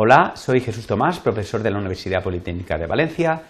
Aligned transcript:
Hola, 0.00 0.34
soy 0.36 0.60
Jesús 0.60 0.86
Tomás, 0.86 1.18
profesor 1.18 1.60
de 1.60 1.72
la 1.72 1.78
Universidad 1.78 2.22
Politécnica 2.22 2.78
de 2.78 2.86
Valencia 2.86 3.42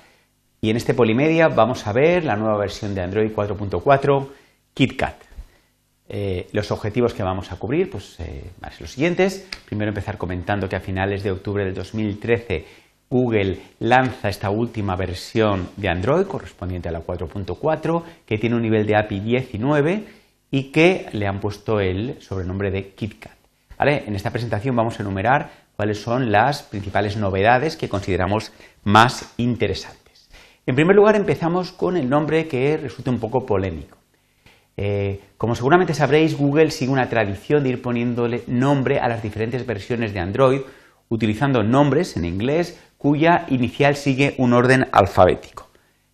y 0.62 0.70
en 0.70 0.78
este 0.78 0.94
Polimedia 0.94 1.48
vamos 1.48 1.86
a 1.86 1.92
ver 1.92 2.24
la 2.24 2.36
nueva 2.36 2.56
versión 2.56 2.94
de 2.94 3.02
Android 3.02 3.30
4.4 3.30 4.28
KitKat. 4.72 5.16
Eh, 6.08 6.48
los 6.52 6.70
objetivos 6.70 7.12
que 7.12 7.22
vamos 7.22 7.52
a 7.52 7.56
cubrir 7.56 7.90
pues, 7.90 8.18
eh, 8.20 8.44
van 8.62 8.70
a 8.70 8.72
ser 8.72 8.80
los 8.80 8.92
siguientes. 8.92 9.46
Primero 9.66 9.90
empezar 9.90 10.16
comentando 10.16 10.70
que 10.70 10.76
a 10.76 10.80
finales 10.80 11.22
de 11.22 11.32
octubre 11.32 11.66
del 11.66 11.74
2013 11.74 12.64
Google 13.10 13.58
lanza 13.80 14.30
esta 14.30 14.48
última 14.48 14.96
versión 14.96 15.68
de 15.76 15.90
Android 15.90 16.24
correspondiente 16.24 16.88
a 16.88 16.92
la 16.92 17.02
4.4 17.02 18.02
que 18.24 18.38
tiene 18.38 18.56
un 18.56 18.62
nivel 18.62 18.86
de 18.86 18.96
API 18.96 19.20
19 19.20 20.04
y 20.50 20.72
que 20.72 21.10
le 21.12 21.26
han 21.26 21.40
puesto 21.40 21.78
el 21.78 22.22
sobrenombre 22.22 22.70
de 22.70 22.94
KitKat. 22.94 23.36
En 23.80 24.16
esta 24.16 24.30
presentación 24.30 24.74
vamos 24.74 24.98
a 24.98 25.02
enumerar 25.02 25.67
cuáles 25.78 26.02
son 26.02 26.32
las 26.32 26.64
principales 26.64 27.16
novedades 27.16 27.76
que 27.76 27.88
consideramos 27.88 28.50
más 28.82 29.32
interesantes. 29.36 30.28
En 30.66 30.74
primer 30.74 30.96
lugar, 30.96 31.14
empezamos 31.14 31.70
con 31.70 31.96
el 31.96 32.10
nombre 32.10 32.48
que 32.48 32.76
resulta 32.76 33.12
un 33.12 33.20
poco 33.20 33.46
polémico. 33.46 33.96
Eh, 34.76 35.20
como 35.36 35.54
seguramente 35.54 35.94
sabréis, 35.94 36.36
Google 36.36 36.72
sigue 36.72 36.90
una 36.90 37.08
tradición 37.08 37.62
de 37.62 37.68
ir 37.68 37.80
poniéndole 37.80 38.42
nombre 38.48 38.98
a 38.98 39.06
las 39.06 39.22
diferentes 39.22 39.64
versiones 39.64 40.12
de 40.12 40.18
Android, 40.18 40.62
utilizando 41.10 41.62
nombres 41.62 42.16
en 42.16 42.24
inglés 42.24 42.82
cuya 42.96 43.46
inicial 43.46 43.94
sigue 43.94 44.34
un 44.38 44.54
orden 44.54 44.88
alfabético. 44.90 45.68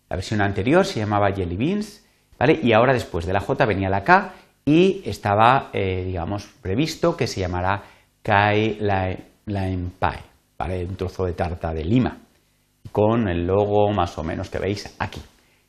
La 0.09 0.15
versión 0.15 0.41
anterior 0.41 0.85
se 0.85 0.99
llamaba 0.99 1.31
Jelly 1.31 1.57
Beans, 1.57 2.05
¿vale? 2.37 2.59
y 2.61 2.73
ahora 2.73 2.93
después 2.93 3.25
de 3.25 3.33
la 3.33 3.39
J 3.39 3.65
venía 3.65 3.89
la 3.89 4.03
K 4.03 4.31
y 4.63 5.01
estaba, 5.05 5.71
eh, 5.73 6.03
digamos, 6.05 6.53
previsto 6.61 7.17
que 7.17 7.25
se 7.25 7.39
llamara 7.39 7.81
Kai 8.21 8.77
Lime 9.45 9.91
Pie, 9.99 10.23
¿vale? 10.57 10.85
un 10.85 10.95
trozo 10.95 11.25
de 11.25 11.33
tarta 11.33 11.73
de 11.73 11.83
lima, 11.83 12.17
con 12.91 13.27
el 13.27 13.45
logo 13.45 13.91
más 13.91 14.17
o 14.17 14.23
menos 14.23 14.49
que 14.49 14.59
veis 14.59 14.95
aquí. 14.99 15.21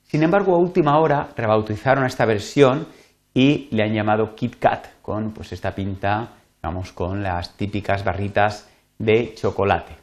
Sin 0.03 0.23
embargo, 0.23 0.55
a 0.55 0.59
última 0.59 0.99
hora 0.99 1.29
rebautizaron 1.37 2.05
esta 2.07 2.25
versión 2.25 2.87
y 3.35 3.69
le 3.71 3.83
han 3.83 3.93
llamado 3.93 4.35
Kit 4.35 4.57
Kat, 4.59 4.87
con 5.03 5.33
pues, 5.33 5.53
esta 5.53 5.75
pinta, 5.75 6.31
vamos, 6.63 6.93
con 6.93 7.23
las 7.23 7.57
típicas 7.57 8.05
barritas 8.05 8.69
de 8.99 9.35
chocolate. 9.35 9.95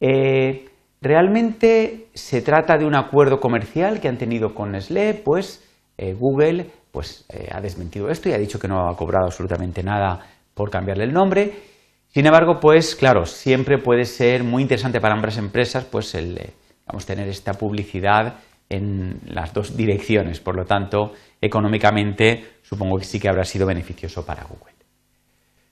Eh, 0.00 0.68
realmente 1.00 2.06
se 2.14 2.42
trata 2.42 2.78
de 2.78 2.86
un 2.86 2.94
acuerdo 2.94 3.40
comercial 3.40 4.00
que 4.00 4.08
han 4.08 4.16
tenido 4.16 4.54
con 4.54 4.72
Nestlé, 4.72 5.14
pues 5.14 5.62
eh, 5.98 6.14
Google 6.14 6.70
pues, 6.90 7.26
eh, 7.28 7.48
ha 7.52 7.60
desmentido 7.60 8.08
esto 8.08 8.28
y 8.28 8.32
ha 8.32 8.38
dicho 8.38 8.58
que 8.58 8.68
no 8.68 8.88
ha 8.88 8.96
cobrado 8.96 9.26
absolutamente 9.26 9.82
nada 9.82 10.20
por 10.54 10.70
cambiarle 10.70 11.04
el 11.04 11.12
nombre. 11.12 11.73
Sin 12.14 12.26
embargo, 12.26 12.60
pues 12.60 12.94
claro, 12.94 13.26
siempre 13.26 13.78
puede 13.78 14.04
ser 14.04 14.44
muy 14.44 14.62
interesante 14.62 15.00
para 15.00 15.16
ambas 15.16 15.36
empresas 15.36 15.84
pues 15.84 16.14
el 16.14 16.38
vamos, 16.86 17.04
tener 17.06 17.26
esta 17.26 17.54
publicidad 17.54 18.36
en 18.68 19.18
las 19.26 19.52
dos 19.52 19.76
direcciones. 19.76 20.38
Por 20.38 20.54
lo 20.54 20.64
tanto, 20.64 21.10
económicamente 21.40 22.58
supongo 22.62 22.98
que 22.98 23.04
sí 23.04 23.18
que 23.18 23.28
habrá 23.28 23.42
sido 23.42 23.66
beneficioso 23.66 24.24
para 24.24 24.44
Google. 24.44 24.74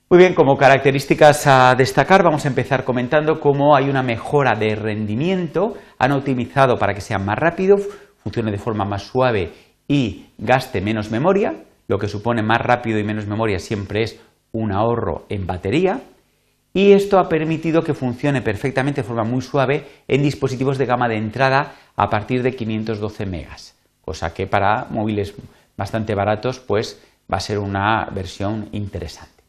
Muy 0.09 0.19
bien, 0.19 0.35
como 0.35 0.57
características 0.57 1.47
a 1.47 1.75
destacar, 1.75 2.23
vamos 2.23 2.43
a 2.43 2.49
empezar 2.49 2.83
comentando 2.83 3.39
cómo 3.39 3.73
hay 3.73 3.89
una 3.89 4.03
mejora 4.03 4.53
de 4.53 4.75
rendimiento. 4.75 5.77
Han 5.97 6.11
optimizado 6.11 6.75
para 6.77 6.93
que 6.93 6.99
sea 6.99 7.19
más 7.19 7.39
rápido, 7.39 7.77
funcione 8.21 8.51
de 8.51 8.57
forma 8.57 8.83
más 8.83 9.03
suave 9.03 9.53
y 9.87 10.25
gaste 10.37 10.81
menos 10.81 11.09
memoria, 11.09 11.63
lo 11.87 11.97
que 11.97 12.09
supone 12.09 12.43
más 12.43 12.59
rápido 12.59 12.99
y 12.99 13.05
menos 13.05 13.27
memoria 13.27 13.59
siempre 13.59 14.03
es 14.03 14.19
un 14.51 14.73
ahorro 14.73 15.25
en 15.29 15.47
batería. 15.47 16.01
Y 16.73 16.93
esto 16.93 17.19
ha 17.19 17.29
permitido 17.29 17.83
que 17.83 17.93
funcione 17.93 18.41
perfectamente 18.41 19.01
de 19.01 19.07
forma 19.07 19.23
muy 19.23 19.41
suave 19.41 19.85
en 20.07 20.23
dispositivos 20.23 20.77
de 20.77 20.87
gama 20.87 21.07
de 21.07 21.17
entrada 21.17 21.75
a 21.95 22.09
partir 22.09 22.41
de 22.41 22.55
512 22.55 23.25
megas, 23.27 23.77
cosa 24.01 24.33
que 24.33 24.47
para 24.47 24.85
móviles 24.89 25.35
bastante 25.77 26.15
baratos 26.15 26.59
pues 26.59 26.99
va 27.31 27.37
a 27.37 27.41
ser 27.41 27.59
una 27.59 28.05
versión 28.13 28.69
interesante. 28.71 29.43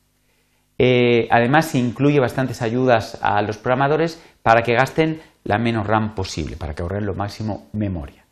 Eh, 0.77 1.29
además, 1.31 1.67
se 1.67 1.79
incluye 1.79 2.21
bastantes 2.21 2.61
ayudas 2.61 3.19
a 3.23 3.41
los 3.43 3.57
programadores 3.59 4.23
para 4.43 4.63
que 4.63 4.75
gasten 4.75 5.21
la 5.45 5.59
menos 5.59 5.87
RAM 5.87 6.15
posible, 6.15 6.57
para 6.57 6.75
que 6.75 6.83
ahorren 6.83 7.07
lo 7.07 7.15
máximo 7.15 7.69
memoria 7.73 8.25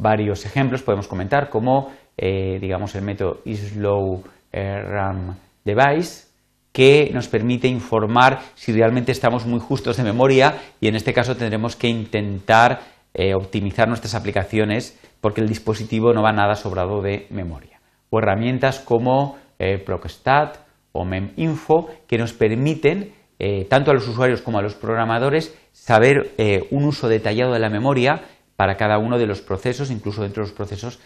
varios 0.00 0.44
ejemplos, 0.46 0.82
podemos 0.82 1.06
comentar 1.06 1.48
como, 1.48 1.92
eh, 2.16 2.58
digamos, 2.60 2.94
el 2.94 3.02
método 3.02 3.40
Slow 3.44 4.24
eh, 4.52 4.82
RAM 4.82 5.36
Device, 5.64 6.29
que 6.72 7.10
nos 7.12 7.28
permite 7.28 7.68
informar 7.68 8.40
si 8.54 8.72
realmente 8.72 9.12
estamos 9.12 9.46
muy 9.46 9.60
justos 9.60 9.96
de 9.96 10.04
memoria 10.04 10.60
y 10.80 10.88
en 10.88 10.96
este 10.96 11.12
caso 11.12 11.36
tendremos 11.36 11.76
que 11.76 11.88
intentar 11.88 12.80
eh, 13.12 13.34
optimizar 13.34 13.88
nuestras 13.88 14.14
aplicaciones 14.14 14.98
porque 15.20 15.40
el 15.40 15.48
dispositivo 15.48 16.12
no 16.12 16.22
va 16.22 16.32
nada 16.32 16.54
sobrado 16.54 17.02
de 17.02 17.26
memoria. 17.30 17.80
O 18.10 18.18
herramientas 18.18 18.80
como 18.80 19.38
Procstat 19.84 20.56
o 20.92 21.04
MemInfo 21.04 21.90
que 22.06 22.16
nos 22.16 22.32
permiten 22.32 23.12
tanto 23.68 23.90
a 23.90 23.94
los 23.94 24.08
usuarios 24.08 24.40
como 24.40 24.58
a 24.58 24.62
los 24.62 24.74
programadores 24.74 25.54
saber 25.72 26.32
un 26.70 26.84
uso 26.84 27.08
detallado 27.08 27.52
de 27.52 27.58
la 27.58 27.68
memoria 27.68 28.22
para 28.56 28.76
cada 28.76 28.98
uno 28.98 29.18
de 29.18 29.26
los 29.26 29.40
procesos, 29.40 29.90
incluso 29.90 30.22
dentro 30.22 30.42
de 30.42 30.48
los 30.48 30.56
procesos, 30.56 30.98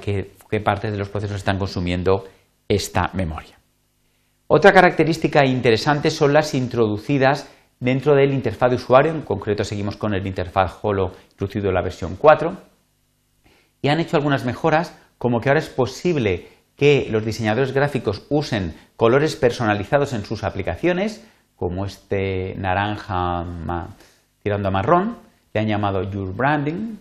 qué, 0.00 0.32
qué 0.50 0.60
partes 0.60 0.90
de 0.90 0.98
los 0.98 1.08
procesos 1.08 1.36
están 1.36 1.58
consumiendo 1.58 2.24
esta 2.68 3.10
memoria. 3.14 3.57
Otra 4.50 4.72
característica 4.72 5.44
interesante 5.44 6.10
son 6.10 6.32
las 6.32 6.54
introducidas 6.54 7.50
dentro 7.80 8.14
del 8.14 8.32
interfaz 8.32 8.70
de 8.70 8.76
usuario, 8.76 9.12
en 9.12 9.20
concreto 9.20 9.62
seguimos 9.62 9.98
con 9.98 10.14
el 10.14 10.26
interfaz 10.26 10.78
Holo 10.80 11.12
introducido 11.32 11.68
en 11.68 11.74
la 11.74 11.82
versión 11.82 12.16
4, 12.16 12.56
y 13.82 13.88
han 13.88 14.00
hecho 14.00 14.16
algunas 14.16 14.46
mejoras, 14.46 14.98
como 15.18 15.42
que 15.42 15.50
ahora 15.50 15.60
es 15.60 15.68
posible 15.68 16.48
que 16.76 17.08
los 17.10 17.26
diseñadores 17.26 17.72
gráficos 17.72 18.22
usen 18.30 18.74
colores 18.96 19.36
personalizados 19.36 20.14
en 20.14 20.24
sus 20.24 20.42
aplicaciones, 20.44 21.22
como 21.54 21.84
este 21.84 22.54
naranja 22.56 23.44
tirando 24.42 24.68
a 24.68 24.70
marrón, 24.70 25.18
le 25.52 25.60
han 25.60 25.68
llamado 25.68 26.10
Your 26.10 26.34
Branding, 26.34 26.96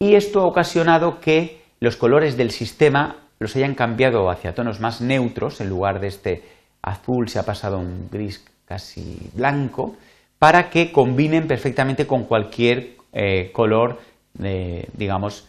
y 0.00 0.16
esto 0.16 0.40
ha 0.40 0.46
ocasionado 0.46 1.20
que 1.20 1.62
los 1.78 1.96
colores 1.96 2.36
del 2.36 2.50
sistema 2.50 3.27
los 3.38 3.54
hayan 3.56 3.74
cambiado 3.74 4.30
hacia 4.30 4.54
tonos 4.54 4.80
más 4.80 5.00
neutros, 5.00 5.60
en 5.60 5.68
lugar 5.68 6.00
de 6.00 6.08
este 6.08 6.42
azul 6.82 7.28
se 7.28 7.38
ha 7.38 7.44
pasado 7.44 7.76
a 7.76 7.80
un 7.80 8.08
gris 8.10 8.44
casi 8.64 9.30
blanco, 9.34 9.96
para 10.38 10.70
que 10.70 10.92
combinen 10.92 11.48
perfectamente 11.48 12.06
con 12.06 12.24
cualquier 12.24 12.96
eh, 13.12 13.50
color, 13.52 13.98
digamos, 14.34 15.48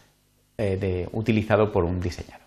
eh, 0.58 1.08
utilizado 1.12 1.72
por 1.72 1.84
un 1.84 2.02
diseñador. 2.02 2.40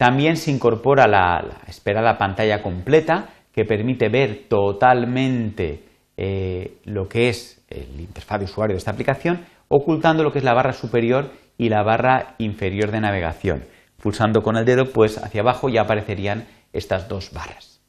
También 0.00 0.38
se 0.38 0.50
incorpora 0.50 1.06
la, 1.06 1.60
esperada 1.68 2.16
pantalla 2.16 2.62
completa 2.62 3.28
que 3.52 3.66
permite 3.66 4.08
ver 4.08 4.44
totalmente 4.48 5.84
eh, 6.16 6.78
lo 6.84 7.06
que 7.06 7.28
es 7.28 7.60
el 7.68 8.00
interfaz 8.00 8.38
de 8.38 8.44
usuario 8.46 8.72
de 8.72 8.78
esta 8.78 8.92
aplicación, 8.92 9.44
ocultando 9.68 10.22
lo 10.22 10.32
que 10.32 10.38
es 10.38 10.44
la 10.46 10.54
barra 10.54 10.72
superior 10.72 11.30
y 11.58 11.68
la 11.68 11.82
barra 11.82 12.34
inferior 12.38 12.90
de 12.92 13.00
navegación. 13.02 13.64
Pulsando 14.02 14.42
con 14.42 14.56
el 14.56 14.64
dedo, 14.64 14.86
pues 14.92 15.18
hacia 15.18 15.42
abajo 15.42 15.68
ya 15.68 15.82
aparecerían 15.82 16.46
estas 16.72 17.08
dos 17.08 17.32
barras. 17.32 17.80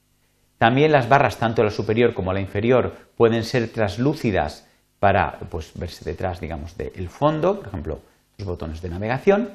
También 0.58 0.92
las 0.92 1.10
barras, 1.10 1.38
tanto 1.38 1.64
la 1.64 1.72
superior 1.72 2.14
como 2.14 2.34
la 2.34 2.42
inferior, 2.42 2.94
pueden 3.16 3.44
ser 3.44 3.72
translúcidas 3.72 4.70
para 5.00 5.40
pues, 5.50 5.72
verse 5.74 6.06
detrás, 6.06 6.40
digamos, 6.40 6.78
del 6.78 7.10
fondo, 7.10 7.58
por 7.58 7.68
ejemplo, 7.68 8.00
los 8.38 8.48
botones 8.48 8.82
de 8.82 8.90
navegación. 8.90 9.50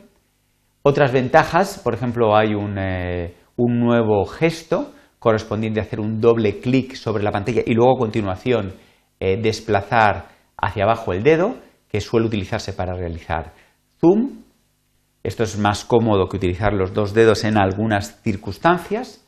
Otras 0.83 1.13
ventajas, 1.13 1.81
por 1.83 1.95
ejemplo, 1.95 2.37
hay 2.37 2.55
un, 2.55 2.77
eh, 2.79 3.35
un 3.57 3.79
nuevo 3.79 4.25
gesto 4.27 4.93
correspondiente 5.19 5.81
a 5.81 5.85
hacer 5.85 6.01
un 6.01 6.21
doble 6.21 6.61
clic 6.61 6.95
sobre 6.95 7.23
la 7.23 7.33
pantalla 7.33 7.63
y 7.65 7.75
luego 7.75 7.97
a 7.97 7.99
continuación 7.99 8.75
eh, 9.19 9.37
desplazar 9.41 10.29
hacia 10.57 10.85
abajo 10.85 11.13
el 11.13 11.23
dedo, 11.23 11.57
que 11.89 12.01
suele 12.01 12.27
utilizarse 12.27 12.73
para 12.73 12.95
realizar 12.95 13.53
zoom. 14.01 14.43
Esto 15.27 15.43
es 15.43 15.59
más 15.59 15.85
cómodo 15.85 16.29
que 16.29 16.37
utilizar 16.37 16.73
los 16.73 16.95
dos 16.95 17.13
dedos 17.13 17.43
en 17.43 17.59
algunas 17.59 18.23
circunstancias. 18.23 19.25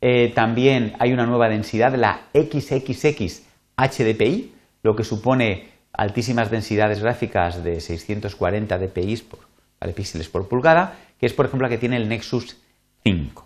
Eh, 0.00 0.32
también 0.32 0.92
hay 1.00 1.12
una 1.12 1.26
nueva 1.26 1.48
densidad, 1.48 1.96
la 1.96 2.28
XXX 2.32 3.42
HDPI, 3.76 4.54
lo 4.84 4.94
que 4.94 5.02
supone 5.02 5.68
altísimas 5.92 6.48
densidades 6.48 7.02
gráficas 7.02 7.64
de 7.64 7.80
640 7.80 8.78
dpi 8.78 9.16
por, 9.16 9.40
píxeles 9.92 10.28
por 10.28 10.46
pulgada, 10.46 10.94
que 11.18 11.26
es 11.26 11.32
por 11.32 11.46
ejemplo 11.46 11.66
la 11.66 11.74
que 11.74 11.78
tiene 11.78 11.96
el 11.96 12.08
Nexus 12.08 12.56
5. 13.02 13.44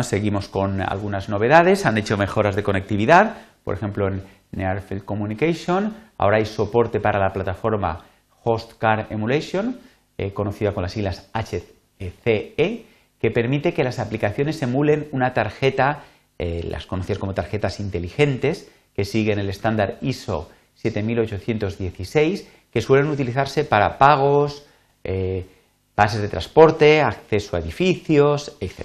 seguimos 0.00 0.48
con 0.48 0.80
algunas 0.80 1.28
novedades, 1.28 1.84
han 1.84 1.98
hecho 1.98 2.16
mejoras 2.16 2.56
de 2.56 2.62
conectividad, 2.62 3.36
por 3.64 3.74
ejemplo 3.74 4.08
en 4.08 4.22
Nearfield 4.52 5.04
Communication. 5.04 5.94
Ahora 6.16 6.38
hay 6.38 6.46
soporte 6.46 7.00
para 7.00 7.18
la 7.18 7.34
plataforma 7.34 8.02
Host 8.44 8.78
Car 8.78 9.08
Emulation, 9.10 9.76
eh, 10.20 10.34
conocida 10.34 10.74
con 10.74 10.82
las 10.82 10.92
siglas 10.92 11.30
HCE, 11.32 12.84
que 13.18 13.30
permite 13.30 13.72
que 13.72 13.82
las 13.82 13.98
aplicaciones 13.98 14.60
emulen 14.60 15.08
una 15.12 15.32
tarjeta, 15.32 16.04
eh, 16.38 16.62
las 16.62 16.84
conocidas 16.84 17.18
como 17.18 17.32
tarjetas 17.32 17.80
inteligentes, 17.80 18.70
que 18.94 19.06
siguen 19.06 19.38
el 19.38 19.48
estándar 19.48 19.96
ISO 20.02 20.50
7816, 20.74 22.46
que 22.70 22.82
suelen 22.82 23.08
utilizarse 23.08 23.64
para 23.64 23.96
pagos, 23.96 24.66
eh, 25.04 25.46
bases 25.96 26.20
de 26.20 26.28
transporte, 26.28 27.00
acceso 27.00 27.56
a 27.56 27.60
edificios, 27.60 28.58
etc. 28.60 28.84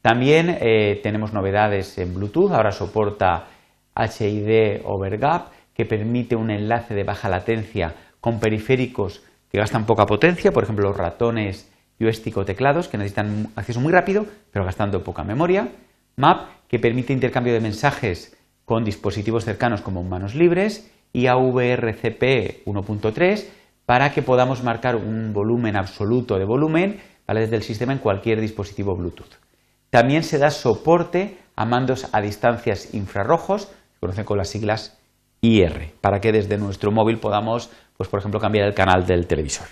También 0.00 0.58
tenemos 1.04 1.32
novedades 1.32 1.98
en 1.98 2.14
Bluetooth, 2.14 2.50
ahora 2.50 2.72
soporta 2.72 3.46
HID 3.94 4.80
over 4.84 5.18
GAP, 5.18 5.52
que 5.72 5.84
permite 5.84 6.34
un 6.34 6.50
enlace 6.50 6.94
de 6.94 7.04
baja 7.04 7.28
latencia 7.28 7.94
con 8.20 8.40
periféricos 8.40 9.22
que 9.52 9.58
gastan 9.58 9.86
poca 9.86 10.06
potencia, 10.06 10.50
por 10.50 10.64
ejemplo 10.64 10.88
los 10.88 10.96
ratones 10.96 11.70
joystick 12.00 12.36
o 12.38 12.44
teclados 12.44 12.88
que 12.88 12.98
necesitan 12.98 13.48
acceso 13.54 13.80
muy 13.80 13.92
rápido 13.92 14.26
pero 14.50 14.64
gastando 14.64 15.04
poca 15.04 15.22
memoria. 15.22 15.68
MAP 16.16 16.48
que 16.68 16.78
permite 16.78 17.12
intercambio 17.12 17.52
de 17.52 17.60
mensajes 17.60 18.36
con 18.64 18.82
dispositivos 18.82 19.44
cercanos 19.44 19.82
como 19.82 20.02
manos 20.02 20.34
libres 20.34 20.90
y 21.12 21.26
AVRCP 21.26 22.64
1.3 22.64 23.46
para 23.84 24.12
que 24.12 24.22
podamos 24.22 24.64
marcar 24.64 24.96
un 24.96 25.32
volumen 25.32 25.76
absoluto 25.76 26.38
de 26.38 26.44
volumen 26.44 27.00
desde 27.34 27.56
el 27.56 27.62
sistema 27.62 27.92
en 27.92 27.98
cualquier 27.98 28.40
dispositivo 28.40 28.96
Bluetooth. 28.96 29.38
También 29.90 30.22
se 30.22 30.38
da 30.38 30.50
soporte 30.50 31.38
a 31.56 31.64
mandos 31.64 32.08
a 32.12 32.20
distancias 32.20 32.94
infrarrojos, 32.94 33.66
que 33.66 34.00
conocen 34.00 34.24
con 34.24 34.38
las 34.38 34.48
siglas 34.48 34.98
IR, 35.40 35.92
para 36.00 36.20
que 36.20 36.32
desde 36.32 36.58
nuestro 36.58 36.92
móvil 36.92 37.18
podamos, 37.18 37.70
pues, 37.96 38.08
por 38.08 38.20
ejemplo, 38.20 38.40
cambiar 38.40 38.66
el 38.66 38.74
canal 38.74 39.06
del 39.06 39.26
televisor. 39.26 39.66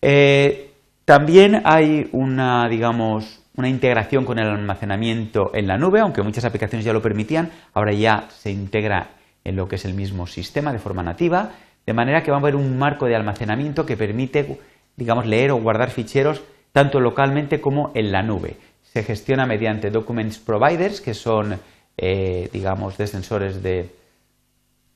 Eh, 0.00 0.72
también 1.04 1.62
hay 1.64 2.08
una, 2.12 2.68
digamos, 2.68 3.42
una 3.56 3.68
integración 3.68 4.24
con 4.24 4.38
el 4.38 4.48
almacenamiento 4.48 5.50
en 5.54 5.66
la 5.66 5.76
nube, 5.76 6.00
aunque 6.00 6.22
muchas 6.22 6.44
aplicaciones 6.44 6.84
ya 6.84 6.92
lo 6.92 7.02
permitían, 7.02 7.50
ahora 7.74 7.92
ya 7.92 8.28
se 8.30 8.50
integra 8.50 9.10
en 9.44 9.56
lo 9.56 9.68
que 9.68 9.76
es 9.76 9.84
el 9.84 9.94
mismo 9.94 10.26
sistema 10.26 10.72
de 10.72 10.78
forma 10.78 11.02
nativa, 11.02 11.50
de 11.84 11.92
manera 11.92 12.22
que 12.22 12.30
va 12.30 12.38
a 12.38 12.40
haber 12.40 12.56
un 12.56 12.78
marco 12.78 13.06
de 13.06 13.16
almacenamiento 13.16 13.84
que 13.84 13.96
permite, 13.96 14.58
digamos, 14.96 15.26
leer 15.26 15.50
o 15.50 15.56
guardar 15.56 15.90
ficheros 15.90 16.42
tanto 16.72 17.00
localmente 17.00 17.60
como 17.60 17.92
en 17.94 18.12
la 18.12 18.22
nube. 18.22 18.56
Se 18.82 19.02
gestiona 19.02 19.46
mediante 19.46 19.90
Documents 19.90 20.38
Providers, 20.38 21.00
que 21.00 21.14
son, 21.14 21.58
eh, 21.96 22.48
digamos, 22.52 22.96
descensores 22.96 23.62
de, 23.62 23.90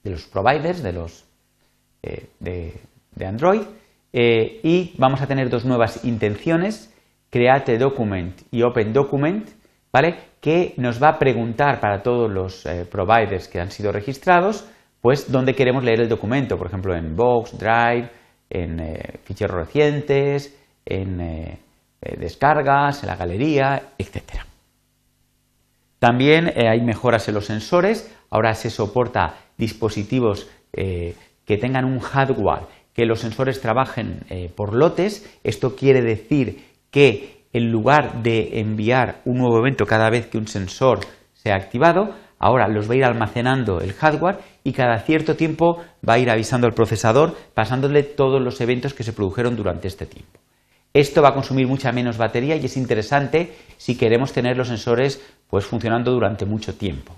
de, 0.02 0.10
los 0.10 0.24
providers, 0.26 0.82
de 0.82 0.92
los 0.92 1.24
eh, 2.06 2.28
de, 3.14 3.26
Android, 3.26 3.62
eh, 4.12 4.60
y 4.62 4.94
vamos 4.98 5.20
a 5.20 5.26
tener 5.26 5.50
dos 5.50 5.64
nuevas 5.64 6.04
intenciones, 6.04 6.94
Create 7.30 7.78
Document 7.78 8.40
y 8.50 8.62
Open 8.62 8.92
Document, 8.92 9.48
¿vale? 9.92 10.16
que 10.40 10.74
nos 10.76 11.02
va 11.02 11.08
a 11.10 11.18
preguntar 11.18 11.80
para 11.80 12.02
todos 12.02 12.30
los 12.30 12.64
providers 12.90 13.48
que 13.48 13.60
han 13.60 13.70
sido 13.70 13.90
registrados 13.90 14.68
pues 15.06 15.30
dónde 15.30 15.54
queremos 15.54 15.84
leer 15.84 16.00
el 16.00 16.08
documento, 16.08 16.58
por 16.58 16.66
ejemplo 16.66 16.92
en 16.92 17.14
Box, 17.14 17.56
Drive, 17.56 18.10
en 18.50 18.80
eh, 18.80 19.20
ficheros 19.22 19.56
recientes, 19.56 20.58
en 20.84 21.20
eh, 21.20 21.58
eh, 22.02 22.16
descargas, 22.18 23.04
en 23.04 23.10
la 23.10 23.14
galería, 23.14 23.90
etc. 23.98 24.42
También 26.00 26.52
hay 26.56 26.80
mejoras 26.80 27.28
en 27.28 27.34
los 27.34 27.46
sensores, 27.46 28.12
ahora 28.30 28.54
se 28.54 28.68
soporta 28.68 29.36
dispositivos 29.56 30.50
que 31.46 31.56
tengan 31.56 31.86
un 31.86 32.00
hardware, 32.00 32.66
que 32.92 33.06
los 33.06 33.20
sensores 33.20 33.60
trabajen 33.60 34.20
por 34.54 34.74
lotes, 34.74 35.38
esto 35.44 35.76
quiere 35.76 36.02
decir 36.02 36.64
que 36.90 37.46
en 37.52 37.70
lugar 37.70 38.22
de 38.22 38.60
enviar 38.60 39.22
un 39.24 39.38
nuevo 39.38 39.58
evento 39.58 39.86
cada 39.86 40.10
vez 40.10 40.26
que 40.26 40.38
un 40.38 40.48
sensor 40.48 41.00
sea 41.34 41.54
activado, 41.54 42.14
Ahora 42.38 42.68
los 42.68 42.88
va 42.88 42.94
a 42.94 42.96
ir 42.96 43.04
almacenando 43.04 43.80
el 43.80 43.94
hardware 43.94 44.38
y 44.62 44.72
cada 44.72 44.98
cierto 44.98 45.36
tiempo 45.36 45.82
va 46.06 46.14
a 46.14 46.18
ir 46.18 46.30
avisando 46.30 46.66
al 46.66 46.74
procesador 46.74 47.34
pasándole 47.54 48.02
todos 48.02 48.42
los 48.42 48.60
eventos 48.60 48.92
que 48.92 49.04
se 49.04 49.12
produjeron 49.12 49.56
durante 49.56 49.88
este 49.88 50.06
tiempo. 50.06 50.38
Esto 50.92 51.22
va 51.22 51.30
a 51.30 51.34
consumir 51.34 51.66
mucha 51.66 51.92
menos 51.92 52.18
batería 52.18 52.56
y 52.56 52.64
es 52.64 52.76
interesante 52.76 53.54
si 53.76 53.96
queremos 53.96 54.32
tener 54.32 54.56
los 54.56 54.68
sensores 54.68 55.22
pues, 55.48 55.64
funcionando 55.64 56.12
durante 56.12 56.44
mucho 56.44 56.74
tiempo. 56.74 57.14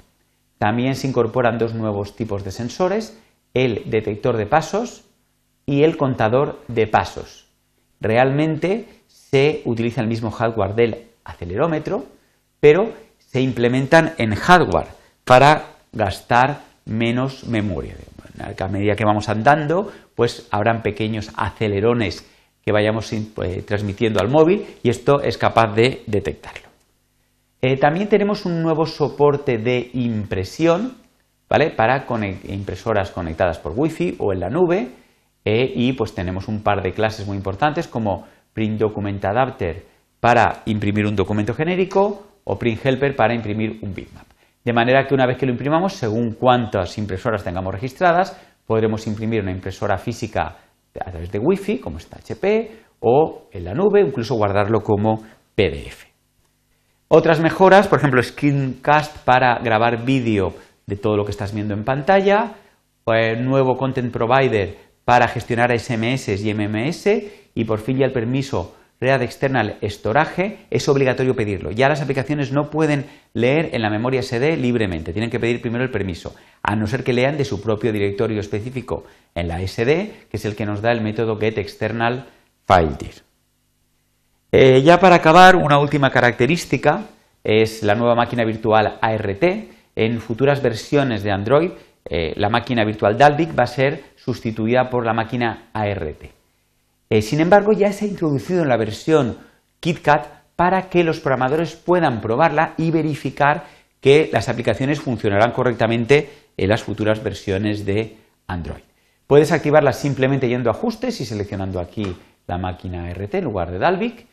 También 0.58 0.94
se 0.94 1.06
incorporan 1.06 1.58
dos 1.58 1.75
nuevos 1.75 2.16
tipos 2.16 2.44
de 2.44 2.50
sensores, 2.50 3.20
el 3.58 3.82
detector 3.87 4.37
de 4.37 4.46
pasos 4.46 5.02
y 5.66 5.82
el 5.82 5.96
contador 5.96 6.60
de 6.69 6.87
pasos. 6.87 7.46
Realmente 8.00 8.87
se 9.08 9.62
utiliza 9.64 10.00
el 10.00 10.06
mismo 10.06 10.31
hardware 10.31 10.75
del 10.75 11.06
acelerómetro, 11.25 12.06
pero 12.60 12.93
se 13.19 13.40
implementan 13.40 14.14
en 14.19 14.34
hardware 14.37 14.87
para 15.25 15.64
gastar 15.93 16.60
menos 16.84 17.44
memoria. 17.44 17.96
A 18.38 18.69
medida 18.69 18.94
que 18.94 19.05
vamos 19.05 19.28
andando, 19.28 19.90
pues 20.14 20.46
habrán 20.52 20.82
pequeños 20.82 21.32
acelerones 21.37 22.25
que 22.64 22.70
vayamos 22.70 23.12
pues, 23.34 23.66
transmitiendo 23.66 24.20
al 24.20 24.28
móvil 24.28 24.66
y 24.84 24.90
esto 24.90 25.20
es 25.20 25.37
capaz 25.37 25.75
de 25.75 26.04
detectarlo. 26.06 26.69
Eh, 27.61 27.76
también 27.76 28.08
tenemos 28.08 28.46
un 28.46 28.62
nuevo 28.62 28.87
soporte 28.87 29.58
de 29.58 29.90
impresión 29.94 30.94
para 31.49 31.65
impresoras 32.45 33.11
conectadas 33.11 33.59
por 33.59 33.73
Wi-Fi 33.75 34.17
o 34.19 34.33
en 34.33 34.41
la 34.41 34.50
nube 34.50 34.91
eh, 35.45 35.73
y 35.75 35.95
pues 35.95 36.15
tenemos 36.15 36.47
un 36.47 36.62
par 36.62 36.83
de 36.83 36.93
clases 36.93 37.27
muy 37.27 37.37
importantes 37.37 37.89
como 37.89 38.27
Print 38.53 38.79
Document 38.79 39.25
Adapter 39.25 39.87
para 40.21 40.62
imprimir 40.67 41.06
un 41.06 41.17
documento 41.17 41.55
genérico 41.55 42.27
o 42.45 42.59
Print 42.59 42.85
Helper 42.85 43.17
para 43.17 43.35
imprimir 43.35 43.79
un 43.83 43.95
bitmap. 43.95 44.27
De 44.65 44.73
manera 44.73 45.06
que 45.06 45.15
una 45.15 45.27
vez 45.27 45.39
que 45.39 45.47
lo 45.47 45.53
imprimamos, 45.53 45.95
según 45.95 46.33
cuántas 46.33 46.99
impresoras 46.99 47.43
tengamos 47.43 47.73
registradas, 47.73 48.39
podremos 48.67 49.06
imprimir 49.06 49.41
una 49.41 49.53
impresora 49.53 49.97
física 49.97 50.56
a 51.00 51.11
través 51.11 51.33
de 51.33 51.39
Wi-Fi, 51.39 51.79
como 51.79 51.97
está 51.97 52.19
HP, 52.19 52.71
o 53.00 53.49
en 53.53 53.65
la 53.65 53.73
nube, 53.73 54.00
incluso 54.00 54.35
guardarlo 54.35 54.81
como 54.81 55.23
PDF. 55.55 56.05
Otras 57.09 57.41
mejoras, 57.41 57.89
por 57.89 58.00
ejemplo, 58.00 58.23
Screencast 58.23 59.25
para 59.25 59.59
grabar 59.61 60.05
vídeo 60.05 60.53
de 60.88 60.96
todo 60.96 61.17
lo 61.17 61.25
que 61.25 61.31
estás 61.31 61.52
viendo 61.52 61.75
en 61.75 61.85
pantalla, 61.85 62.55
nuevo 63.38 63.76
Content 63.76 64.11
Provider 64.11 64.76
para 65.05 65.29
gestionar 65.29 65.79
SMS 65.79 66.29
y 66.29 66.55
MMS 66.55 67.06
y 67.55 67.64
por 67.64 67.81
fin 67.81 67.99
ya 67.99 68.06
el 68.06 68.12
permiso 68.12 68.75
Read 69.00 69.23
External 69.23 69.76
Storage 69.82 70.67
es 70.70 70.88
obligatorio 70.88 71.37
pedirlo. 71.37 71.70
Ya 71.70 71.88
las 71.88 72.00
aplicaciones 72.00 72.52
no 72.52 72.70
pueden 72.70 73.06
leer 73.32 73.70
en 73.73 73.82
la 73.82 73.90
memoria 73.90 74.23
SD 74.23 74.57
libremente, 74.57 75.12
tienen 75.12 75.30
que 75.30 75.38
pedir 75.38 75.61
primero 75.61 75.85
el 75.85 75.90
permiso, 75.90 76.35
a 76.62 76.75
no 76.75 76.87
ser 76.87 77.04
que 77.04 77.12
lean 77.12 77.37
de 77.37 77.45
su 77.45 77.61
propio 77.61 77.92
directorio 77.92 78.40
específico 78.40 79.04
en 79.35 79.49
la 79.49 79.61
SD, 79.61 80.26
que 80.30 80.37
es 80.37 80.45
el 80.47 80.57
que 80.57 80.66
nos 80.66 80.80
da 80.83 80.90
el 80.90 81.02
método 81.02 81.38
getExternalFileDir. 81.38 83.23
Eh, 84.50 84.83
ya 84.83 84.99
para 84.99 85.16
acabar, 85.16 85.57
una 85.57 85.78
última 85.78 86.11
característica 86.11 87.04
es 87.45 87.83
la 87.83 87.95
nueva 87.95 88.14
máquina 88.14 88.45
virtual 88.45 88.99
ART. 89.00 89.45
En 89.99 90.21
futuras 90.21 90.62
versiones 90.62 91.25
de 91.25 91.33
Android, 91.33 91.73
eh, 92.05 92.33
la 92.37 92.49
máquina 92.49 92.85
virtual 92.85 93.19
Dalvik 93.19 93.59
va 93.59 93.64
a 93.64 93.67
ser 93.67 94.05
sustituida 94.14 94.88
por 94.90 95.05
la 95.05 95.12
máquina 95.12 95.71
ART. 95.73 96.23
Eh, 97.11 97.21
sin 97.21 97.40
embargo, 97.40 97.73
ya 97.73 97.93
se 97.93 98.05
ha 98.05 98.09
introducido 98.09 98.62
en 98.62 98.69
la 98.69 98.76
versión 98.76 99.38
KitKat 99.81 100.55
para 100.55 100.88
que 100.88 101.02
los 101.02 101.19
programadores 101.19 101.75
puedan 101.75 102.21
probarla 102.21 102.75
y 102.76 102.93
verificar 102.93 103.64
que 104.00 104.31
las 104.33 104.49
aplicaciones 104.49 105.00
funcionarán 105.00 105.50
correctamente 105.50 106.31
en 106.57 106.69
las 106.69 106.85
futuras 106.85 107.21
versiones 107.21 107.85
de 107.85 108.19
Android. 108.47 108.85
Puedes 109.26 109.50
activarla 109.50 109.93
simplemente 109.93 110.49
yendo 110.49 110.71
a 110.71 110.75
ajustes 110.75 111.21
y 111.21 111.25
seleccionando 111.25 111.81
aquí 111.81 112.07
la 112.47 112.57
máquina 112.57 113.12
RT 113.12 113.35
en 113.35 113.45
lugar 113.45 113.73
de 113.73 113.81
Dalvik 113.81 114.26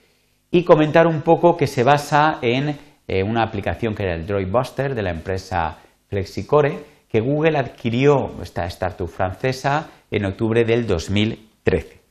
y 0.51 0.63
comentar 0.63 1.07
un 1.07 1.23
poco 1.23 1.57
que 1.57 1.65
se 1.65 1.83
basa 1.83 2.37
en 2.43 2.77
eh, 3.07 3.23
una 3.23 3.43
aplicación 3.43 3.93
que 3.93 4.03
era 4.03 4.15
el 4.15 4.25
Droid 4.25 4.51
Buster 4.51 4.95
de 4.95 5.03
la 5.03 5.11
empresa 5.11 5.77
Flexicore 6.07 6.95
que 7.15 7.21
Google 7.21 7.57
adquirió 7.57 8.41
esta 8.41 8.65
startup 8.65 9.07
francesa 9.07 9.89
en 10.11 10.25
octubre 10.25 10.65
del 10.65 10.85
2013. 10.85 12.01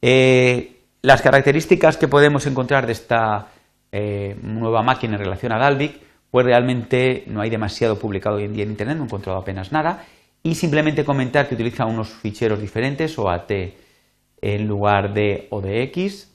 Eh, 0.00 0.76
las 1.02 1.20
características 1.20 1.96
que 1.96 2.08
podemos 2.08 2.46
encontrar 2.46 2.86
de 2.86 2.92
esta 2.92 3.48
eh, 3.90 4.36
nueva 4.42 4.82
máquina 4.82 5.14
en 5.14 5.20
relación 5.24 5.52
a 5.52 5.58
Dalvik, 5.58 6.00
pues 6.30 6.46
realmente 6.46 7.24
no 7.26 7.40
hay 7.40 7.50
demasiado 7.50 7.98
publicado 7.98 8.36
hoy 8.36 8.44
en 8.44 8.52
día 8.52 8.64
en 8.64 8.70
Internet, 8.70 8.96
no 8.96 9.02
he 9.02 9.06
encontrado 9.06 9.38
apenas 9.38 9.72
nada, 9.72 10.04
y 10.42 10.54
simplemente 10.54 11.04
comentar 11.04 11.48
que 11.48 11.54
utiliza 11.54 11.86
unos 11.86 12.08
ficheros 12.08 12.60
diferentes, 12.60 13.18
OAT 13.18 13.50
en 14.40 14.68
lugar 14.68 15.14
de 15.14 15.48
ODX, 15.50 16.33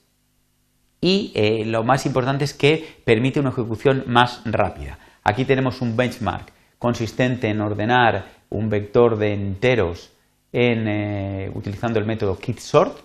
y 1.01 1.31
eh, 1.35 1.63
lo 1.65 1.83
más 1.83 2.05
importante 2.05 2.43
es 2.43 2.53
que 2.53 2.97
permite 3.05 3.39
una 3.39 3.49
ejecución 3.49 4.03
más 4.07 4.41
rápida. 4.45 4.99
Aquí 5.23 5.45
tenemos 5.45 5.81
un 5.81 5.95
benchmark 5.95 6.51
consistente 6.77 7.49
en 7.49 7.61
ordenar 7.61 8.25
un 8.49 8.69
vector 8.69 9.17
de 9.17 9.33
enteros 9.33 10.11
utilizando 10.51 11.99
el 11.99 12.05
método 12.05 12.39
KitSort, 12.39 12.97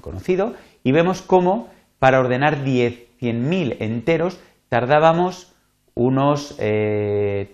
conocido, 0.00 0.54
y 0.82 0.90
vemos 0.90 1.22
cómo 1.22 1.68
para 2.00 2.18
ordenar 2.18 2.64
100.000 3.20 3.76
enteros 3.80 4.40
tardábamos 4.68 5.52
unos 5.94 6.54
eh, 6.58 7.50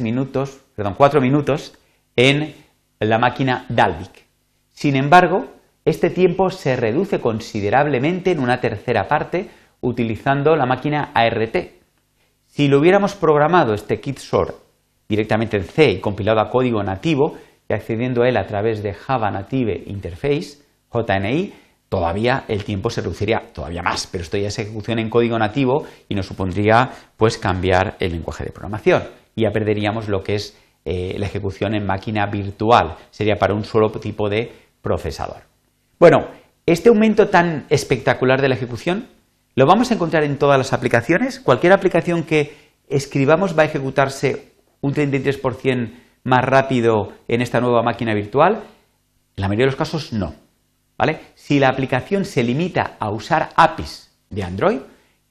minutos, 0.00 0.60
perdón, 0.74 0.94
cuatro 0.96 1.20
minutos 1.20 1.74
en 2.16 2.54
la 2.98 3.18
máquina 3.18 3.66
Dalvik. 3.68 4.26
Sin 4.70 4.96
embargo, 4.96 5.46
este 5.90 6.10
tiempo 6.10 6.50
se 6.50 6.76
reduce 6.76 7.20
considerablemente 7.20 8.30
en 8.30 8.40
una 8.40 8.60
tercera 8.60 9.08
parte 9.08 9.50
utilizando 9.80 10.56
la 10.56 10.66
máquina 10.66 11.10
ART. 11.14 11.56
Si 12.46 12.68
lo 12.68 12.78
hubiéramos 12.78 13.14
programado 13.14 13.74
este 13.74 14.00
KitSort 14.00 14.56
directamente 15.08 15.56
en 15.56 15.64
C 15.64 15.90
y 15.90 16.00
compilado 16.00 16.40
a 16.40 16.50
código 16.50 16.82
nativo 16.82 17.36
y 17.68 17.72
accediendo 17.72 18.22
a 18.22 18.28
él 18.28 18.36
a 18.36 18.46
través 18.46 18.82
de 18.82 18.94
Java 18.94 19.30
Native 19.30 19.84
Interface, 19.86 20.58
JNI, 20.92 21.52
todavía 21.88 22.44
el 22.48 22.64
tiempo 22.64 22.90
se 22.90 23.00
reduciría 23.00 23.52
todavía 23.52 23.82
más, 23.82 24.06
pero 24.06 24.22
esto 24.22 24.36
ya 24.36 24.48
es 24.48 24.58
ejecución 24.58 24.98
en 24.98 25.10
código 25.10 25.38
nativo 25.38 25.84
y 26.08 26.14
nos 26.14 26.26
supondría 26.26 26.90
pues 27.16 27.38
cambiar 27.38 27.96
el 28.00 28.12
lenguaje 28.12 28.44
de 28.44 28.52
programación 28.52 29.02
y 29.34 29.42
ya 29.42 29.50
perderíamos 29.50 30.08
lo 30.08 30.22
que 30.22 30.36
es 30.36 30.56
eh, 30.84 31.16
la 31.18 31.26
ejecución 31.26 31.74
en 31.74 31.86
máquina 31.86 32.26
virtual, 32.26 32.96
sería 33.10 33.36
para 33.36 33.54
un 33.54 33.64
solo 33.64 33.90
tipo 33.90 34.28
de 34.28 34.50
procesador. 34.80 35.49
Bueno, 36.00 36.28
este 36.64 36.88
aumento 36.88 37.28
tan 37.28 37.66
espectacular 37.68 38.40
de 38.40 38.48
la 38.48 38.54
ejecución 38.54 39.08
lo 39.54 39.66
vamos 39.66 39.90
a 39.90 39.94
encontrar 39.94 40.24
en 40.24 40.38
todas 40.38 40.56
las 40.56 40.72
aplicaciones. 40.72 41.40
Cualquier 41.40 41.74
aplicación 41.74 42.22
que 42.22 42.56
escribamos 42.88 43.56
va 43.56 43.64
a 43.64 43.66
ejecutarse 43.66 44.54
un 44.80 44.94
33% 44.94 45.92
más 46.24 46.42
rápido 46.42 47.12
en 47.28 47.42
esta 47.42 47.60
nueva 47.60 47.82
máquina 47.82 48.14
virtual. 48.14 48.62
En 49.36 49.42
la 49.42 49.48
mayoría 49.48 49.66
de 49.66 49.72
los 49.72 49.76
casos 49.76 50.14
no. 50.14 50.32
¿vale? 50.96 51.20
Si 51.34 51.58
la 51.58 51.68
aplicación 51.68 52.24
se 52.24 52.44
limita 52.44 52.96
a 52.98 53.10
usar 53.10 53.50
APIs 53.54 54.10
de 54.30 54.42
Android, 54.42 54.78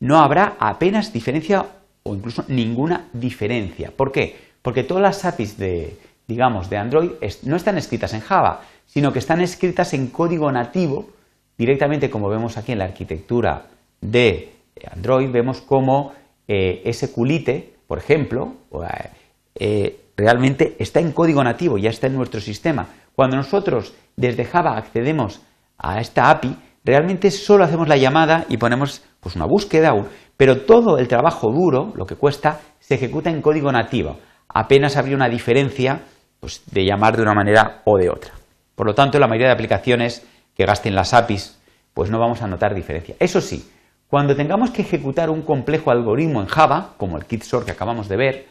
no 0.02 0.20
habrá 0.20 0.56
apenas 0.60 1.12
diferencia 1.12 1.66
o 2.04 2.14
incluso 2.14 2.46
ninguna 2.48 3.10
diferencia. 3.12 3.92
¿Por 3.98 4.12
qué? 4.12 4.38
Porque 4.62 4.84
todas 4.84 5.02
las 5.02 5.26
APIs 5.26 5.58
de, 5.58 5.98
digamos, 6.28 6.70
de 6.70 6.78
Android 6.78 7.12
no 7.42 7.56
están 7.56 7.80
escritas 7.80 8.14
en 8.14 8.22
Java, 8.22 8.62
sino 8.89 9.13
que 9.13 9.19
están 9.19 9.39
escritas 9.39 9.93
en 9.93 10.08
código 10.08 10.51
nativo, 10.51 11.10
directamente 11.55 12.10
como 12.10 12.27
vemos 12.27 12.58
aquí 12.58 12.72
en 12.72 12.79
la 12.79 12.86
arquitectura 12.86 13.67
de 14.01 14.51
Android, 14.91 15.29
vemos 15.31 15.62
cómo 15.62 16.13
eh, 16.48 16.81
ese 16.86 17.12
culite, 17.12 17.75
por 17.86 18.00
ejemplo, 18.00 18.55
eh, 19.53 19.96
realmente 20.17 20.75
está 20.79 21.00
en 21.00 21.12
código 21.12 21.43
nativo, 21.43 21.77
ya 21.77 21.91
está 21.91 22.08
en 22.08 22.15
nuestro 22.15 22.41
sistema. 22.41 22.88
Cuando 23.13 23.38
nosotros 23.38 23.93
desde 24.15 24.46
Java 24.46 24.75
accedemos 24.75 25.39
a 25.77 26.01
esta 26.01 26.31
API, 26.31 26.55
realmente 26.84 27.29
solo 27.29 27.65
hacemos 27.65 27.88
la 27.88 27.98
llamada 27.98 28.48
y 28.50 28.58
ponemos 28.58 29.03
pues, 29.19 29.36
una 29.36 29.46
búsqueda, 29.46 29.93
pero 30.36 30.62
todo 30.62 30.98
el 30.98 31.08
trabajo 31.08 31.51
duro, 31.51 31.93
lo 31.96 32.08
que 32.08 32.15
cuesta, 32.15 32.60
se 32.79 32.96
ejecuta 32.96 33.29
en 33.29 33.43
código 33.43 33.72
nativo. 33.72 34.17
Apenas 34.48 34.98
habría 34.98 35.15
una 35.15 35.29
diferencia 35.29 36.01
pues, 36.39 36.63
de 36.72 36.86
llamar 36.86 37.15
de 37.15 37.22
una 37.22 37.36
manera 37.36 37.84
o 37.86 37.96
de 37.96 38.10
otra. 38.10 38.38
Por 38.79 38.88
lo 38.88 38.95
tanto, 38.95 39.19
la 39.19 39.27
mayoría 39.27 39.48
de 39.48 39.53
aplicaciones 39.55 40.25
que 40.55 40.65
gasten 40.65 40.95
las 40.95 41.13
APIs, 41.13 41.59
pues 41.93 42.09
no 42.09 42.17
vamos 42.17 42.41
a 42.41 42.48
notar 42.48 42.74
diferencia. 42.74 43.13
Eso 43.19 43.41
sí, 43.41 43.69
cuando 44.07 44.38
tengamos 44.38 44.71
que 44.71 44.83
ejecutar 44.83 45.29
un 45.29 45.41
complejo 45.41 45.91
algoritmo 45.91 46.39
en 46.39 46.48
Java, 46.48 46.93
como 46.95 47.17
el 47.17 47.25
KitSort 47.25 47.65
que 47.65 47.74
acabamos 47.74 48.07
de 48.07 48.15
ver, 48.15 48.48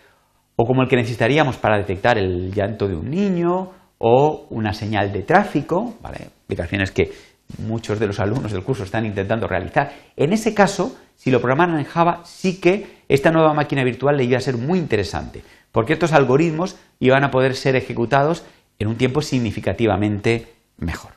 o 0.54 0.66
como 0.66 0.82
el 0.82 0.88
que 0.90 0.97
necesitaríamos 0.97 1.56
para 1.56 1.78
detectar 1.78 2.18
el 2.18 2.52
llanto 2.52 2.87
de 2.87 2.97
un 2.97 3.11
niño, 3.11 3.70
o 3.97 4.44
una 4.50 4.75
señal 4.75 5.14
de 5.14 5.23
tráfico, 5.23 5.94
aplicaciones 6.02 6.90
que 6.90 7.11
muchos 7.56 7.99
de 7.99 8.08
los 8.08 8.20
alumnos 8.20 8.52
del 8.52 8.64
curso 8.64 8.85
están 8.85 9.06
intentando 9.06 9.49
realizar. 9.49 9.92
En 10.14 10.35
ese 10.35 10.52
caso, 10.52 10.94
si 11.16 11.30
lo 11.30 11.40
programaran 11.40 11.78
en 11.78 11.87
Java, 11.87 12.20
sí 12.25 12.61
que 12.61 12.99
esta 13.08 13.30
nueva 13.30 13.54
máquina 13.54 13.82
virtual 13.82 14.18
le 14.18 14.25
iba 14.25 14.37
a 14.37 14.42
ser 14.42 14.58
muy 14.58 14.78
interesante, 14.78 15.42
porque 15.73 15.94
estos 15.94 16.12
algoritmos 16.12 16.76
iban 17.00 17.25
a 17.25 17.30
poder 17.30 17.54
ser 17.56 17.76
ejecutados 17.76 18.44
en 18.78 18.88
un 18.88 18.97
tiempo 18.97 19.23
significativamente 19.23 20.47
mejor, 20.78 21.12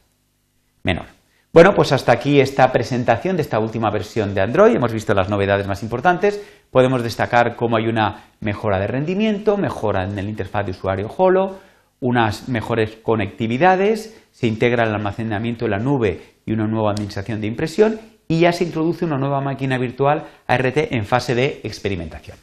menor. 0.83 1.05
Bueno, 1.53 1.73
pues 1.75 1.91
hasta 1.91 2.13
aquí 2.13 2.39
esta 2.39 2.71
presentación 2.71 3.35
de 3.35 3.41
esta 3.41 3.59
última 3.59 3.91
versión 3.91 4.33
de 4.33 4.39
Android. 4.39 4.75
Hemos 4.75 4.93
visto 4.93 5.13
las 5.13 5.27
novedades 5.27 5.67
más 5.67 5.83
importantes. 5.83 6.41
Podemos 6.71 7.03
destacar 7.03 7.57
cómo 7.57 7.75
hay 7.75 7.87
una 7.87 8.23
mejora 8.39 8.79
de 8.79 8.87
rendimiento, 8.87 9.57
mejora 9.57 10.05
en 10.05 10.17
el 10.17 10.29
interfaz 10.29 10.65
de 10.65 10.71
usuario 10.71 11.13
Holo, 11.17 11.59
unas 11.99 12.47
mejores 12.47 12.97
conectividades, 13.03 14.17
se 14.31 14.47
integra 14.47 14.85
el 14.85 14.95
almacenamiento 14.95 15.65
en 15.65 15.71
la 15.71 15.79
nube 15.79 16.21
y 16.45 16.53
una 16.53 16.67
nueva 16.67 16.91
administración 16.91 17.41
de 17.41 17.47
impresión 17.47 17.99
y 18.29 18.39
ya 18.39 18.53
se 18.53 18.63
introduce 18.63 19.03
una 19.03 19.17
nueva 19.17 19.41
máquina 19.41 19.77
virtual 19.77 20.23
ART 20.47 20.77
en 20.77 21.05
fase 21.05 21.35
de 21.35 21.59
experimentación. 21.63 22.37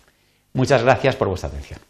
Muchas 0.53 0.83
gracias 0.83 1.17
por 1.17 1.29
vuestra 1.29 1.49
atención. 1.49 1.81